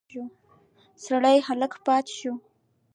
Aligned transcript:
سړی 1.05 1.37
هک 1.47 1.73
پاته 1.85 2.13
شو. 2.17 2.33